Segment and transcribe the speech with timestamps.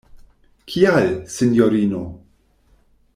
[0.71, 2.01] Kial, sinjorino?